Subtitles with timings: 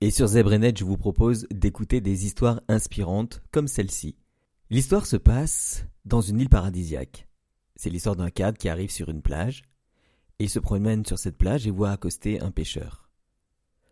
[0.00, 4.16] Et sur Zebrenet, je vous propose d'écouter des histoires inspirantes comme celle-ci.
[4.70, 7.26] L'histoire se passe dans une île paradisiaque.
[7.74, 9.62] C'est l'histoire d'un cadre qui arrive sur une plage.
[10.38, 13.10] Il se promène sur cette plage et voit accoster un pêcheur.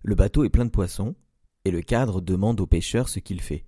[0.03, 1.17] Le bateau est plein de poissons,
[1.65, 3.67] et le cadre demande au pêcheur ce qu'il fait.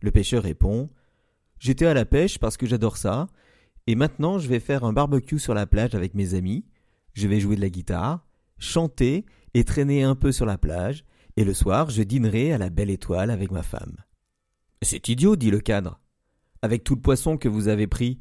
[0.00, 0.88] Le pêcheur répond
[1.58, 3.26] J'étais à la pêche parce que j'adore ça,
[3.86, 6.64] et maintenant je vais faire un barbecue sur la plage avec mes amis,
[7.12, 11.04] je vais jouer de la guitare, chanter et traîner un peu sur la plage,
[11.40, 13.96] et le soir je dînerai à la belle étoile avec ma femme.
[14.82, 15.98] C'est idiot, dit le cadre.
[16.60, 18.20] Avec tout le poisson que vous avez pris,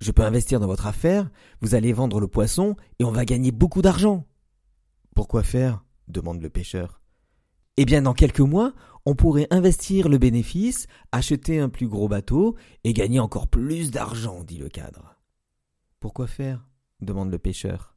[0.00, 1.30] je peux investir dans votre affaire,
[1.60, 4.26] vous allez vendre le poisson et on va gagner beaucoup d'argent.
[5.14, 5.84] Pourquoi faire?
[6.08, 7.02] demande le pêcheur.
[7.76, 8.72] Eh bien, dans quelques mois,
[9.04, 14.42] on pourrait investir le bénéfice, acheter un plus gros bateau et gagner encore plus d'argent,
[14.42, 15.18] dit le cadre.
[16.00, 16.66] Pourquoi faire?
[17.02, 17.93] demande le pêcheur.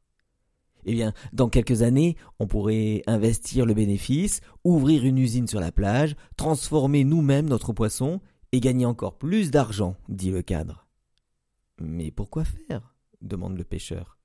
[0.90, 5.70] Eh bien, dans quelques années, on pourrait investir le bénéfice, ouvrir une usine sur la
[5.70, 10.86] plage, transformer nous-mêmes notre poisson et gagner encore plus d'argent, dit le cadre.
[11.78, 12.94] Mais pourquoi faire?
[13.20, 14.16] demande le pêcheur.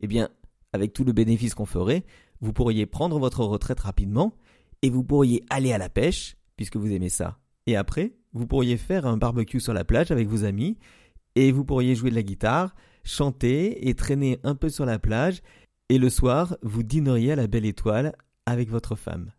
[0.00, 0.30] Eh bien,
[0.72, 2.04] avec tout le bénéfice qu'on ferait,
[2.40, 4.34] vous pourriez prendre votre retraite rapidement
[4.82, 7.38] et vous pourriez aller à la pêche, puisque vous aimez ça.
[7.66, 10.76] Et après, vous pourriez faire un barbecue sur la plage avec vos amis,
[11.36, 15.40] et vous pourriez jouer de la guitare, chanter et traîner un peu sur la plage,
[15.88, 18.14] et le soir, vous dîneriez à la belle étoile
[18.46, 19.32] avec votre femme.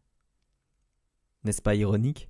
[1.44, 2.30] N'est-ce pas ironique?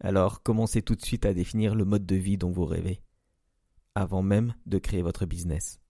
[0.00, 3.02] Alors commencez tout de suite à définir le mode de vie dont vous rêvez,
[3.94, 5.80] avant même de créer votre business.